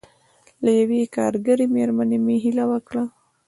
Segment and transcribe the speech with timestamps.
[0.63, 3.03] له یوې کارګرې مېرمنې مې هیله وکړه.